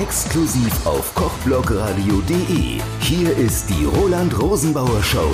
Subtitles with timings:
[0.00, 2.80] Exklusiv auf kochblogradio.de.
[3.00, 5.30] Hier ist die Roland Rosenbauer Show.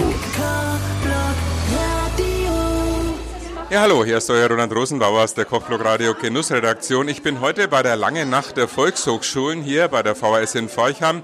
[3.70, 7.06] Ja, hallo, hier ist euer Roland Rosenbauer aus der Kochblog Radio Genussredaktion.
[7.06, 11.22] Ich bin heute bei der Langen Nacht der Volkshochschulen hier bei der VHS in Forchheim.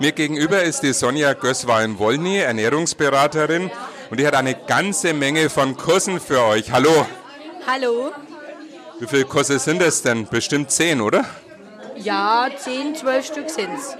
[0.00, 3.70] Mir gegenüber ist die Sonja Gößwein-Wollny, Ernährungsberaterin,
[4.10, 6.72] und die hat eine ganze Menge von Kursen für euch.
[6.72, 7.06] Hallo.
[7.68, 8.10] Hallo.
[8.98, 10.26] Wie viele Kurse sind es denn?
[10.26, 11.24] Bestimmt zehn, oder?
[12.02, 13.96] Ja, zehn, zwölf Stück sind's.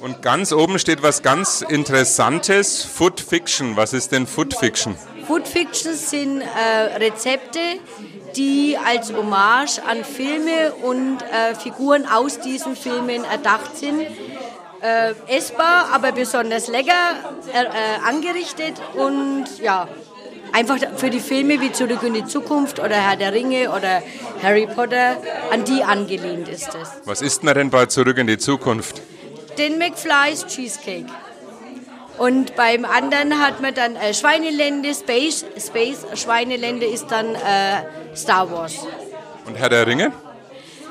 [0.00, 3.76] Und ganz oben steht was ganz Interessantes, Food Fiction.
[3.76, 4.96] Was ist denn Food Fiction?
[5.26, 7.60] Food Fictions sind äh, Rezepte,
[8.36, 14.02] die als Hommage an Filme und äh, Figuren aus diesen Filmen erdacht sind.
[14.82, 16.92] Äh, essbar, aber besonders lecker
[17.54, 17.68] äh, äh,
[18.06, 19.88] angerichtet und ja,
[20.54, 24.02] einfach für die Filme wie Zurück in die Zukunft oder Herr der Ringe oder
[24.42, 25.16] Harry Potter,
[25.50, 26.88] an die angelehnt ist es.
[27.04, 29.02] Was isst man denn bei Zurück in die Zukunft?
[29.58, 31.06] Den McFly's Cheesecake.
[32.16, 38.50] Und beim anderen hat man dann äh, Schweinelände, Space, Space Schweinelände ist dann äh, Star
[38.52, 38.86] Wars.
[39.46, 40.12] Und Herr der Ringe?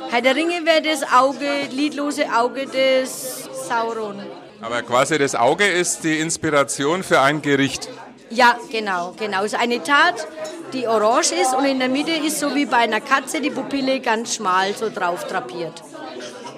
[0.10, 4.22] Herr der Ringe wäre das Auge, lidlose Auge des Sauron.
[4.60, 7.90] Aber quasi das Auge ist die Inspiration für ein Gericht.
[8.34, 9.44] Ja, genau, genau.
[9.44, 10.28] Es ist eine Tat,
[10.74, 14.00] die orange ist und in der Mitte ist so wie bei einer Katze die Pupille
[14.00, 15.84] ganz schmal so drauf drapiert.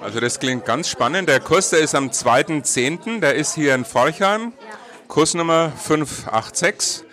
[0.02, 1.28] Also das klingt ganz spannend.
[1.28, 4.54] Der Kurs, der ist am 2.10., der ist hier in Forchheim,
[5.06, 7.04] Kursnummer 586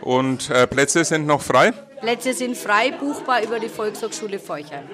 [0.00, 1.72] und äh, Plätze sind noch frei.
[2.00, 4.88] Plätze sind frei, buchbar über die Volkshochschule Forchheim.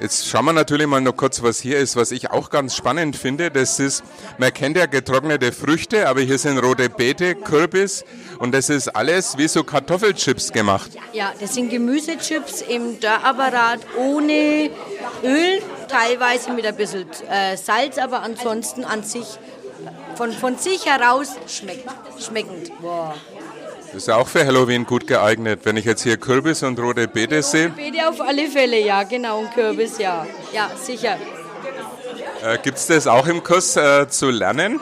[0.00, 3.16] Jetzt schauen wir natürlich mal noch kurz, was hier ist, was ich auch ganz spannend
[3.16, 3.50] finde.
[3.50, 4.02] Das ist,
[4.38, 8.06] man kennt ja getrocknete Früchte, aber hier sind rote Beete, Kürbis
[8.38, 10.92] und das ist alles wie so Kartoffelchips gemacht.
[11.12, 14.70] Ja, das sind Gemüsechips im Dörrapparat ohne
[15.22, 19.26] Öl, teilweise mit ein bisschen äh, Salz, aber ansonsten an sich,
[20.14, 21.84] von, von sich heraus schmeckt,
[22.18, 22.72] schmeckend.
[22.80, 23.14] Boah.
[23.92, 27.08] Das ist ja auch für Halloween gut geeignet, wenn ich jetzt hier Kürbis und rote
[27.08, 27.70] Beete sehe.
[27.70, 30.26] Beete auf alle Fälle, ja, genau, und Kürbis, ja.
[30.52, 31.16] Ja, sicher.
[32.44, 34.80] Äh, Gibt es das auch im Kurs äh, zu lernen?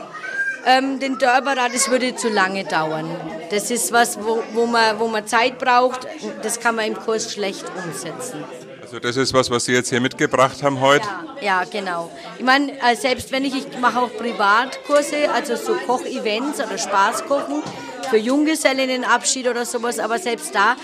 [0.66, 3.08] Ähm, den Dörrapparat, das würde zu lange dauern.
[3.50, 6.06] Das ist was, wo, wo, man, wo man Zeit braucht.
[6.42, 8.44] Das kann man im Kurs schlecht umsetzen.
[8.82, 11.06] Also das ist was, was Sie jetzt hier mitgebracht haben heute?
[11.40, 12.10] Ja, ja genau.
[12.38, 17.62] Ich meine, äh, selbst wenn ich, ich mache auch Privatkurse, also so Kochevents oder Spaßkochen
[18.08, 20.76] für Junggesellinnenabschied oder sowas, aber selbst da,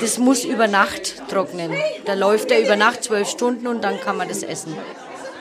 [0.00, 1.72] das muss über Nacht trocknen.
[2.04, 4.76] Da läuft er über Nacht zwölf Stunden und dann kann man das essen.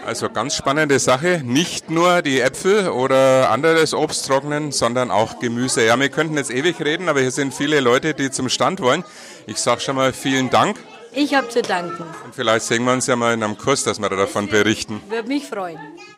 [0.05, 1.41] Also ganz spannende Sache.
[1.43, 5.85] Nicht nur die Äpfel oder anderes Obst trocknen, sondern auch Gemüse.
[5.85, 9.03] Ja, wir könnten jetzt ewig reden, aber hier sind viele Leute, die zum Stand wollen.
[9.47, 10.77] Ich sage schon mal vielen Dank.
[11.11, 12.05] Ich habe zu danken.
[12.23, 15.01] Und vielleicht sehen wir uns ja mal in einem Kurs, dass wir davon berichten.
[15.09, 15.79] Würde mich freuen.